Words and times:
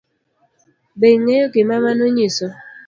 Be 0.99 1.07
ing'eyo 1.15 1.45
gima 1.53 1.75
mano 1.85 2.03
nyiso? 2.15 2.47